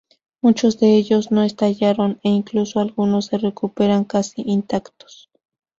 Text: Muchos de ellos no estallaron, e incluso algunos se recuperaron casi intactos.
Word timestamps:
Muchos 0.41 0.79
de 0.79 0.95
ellos 0.95 1.29
no 1.29 1.43
estallaron, 1.43 2.19
e 2.23 2.29
incluso 2.29 2.79
algunos 2.79 3.27
se 3.27 3.37
recuperaron 3.37 4.03
casi 4.03 4.41
intactos. 4.41 5.29